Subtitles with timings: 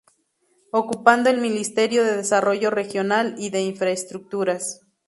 [0.71, 4.81] Ocupando el Ministerio de Desarrollo Regional y de Infraestructuras.